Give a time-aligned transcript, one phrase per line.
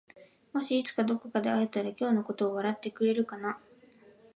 [0.51, 3.59] もしいつかどこかで会えたら今日のことを笑ってくれるかな？